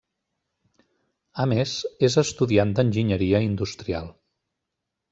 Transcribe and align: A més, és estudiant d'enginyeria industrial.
A 1.43 1.45
més, 1.51 1.75
és 2.09 2.19
estudiant 2.23 2.75
d'enginyeria 2.81 3.45
industrial. 3.53 4.15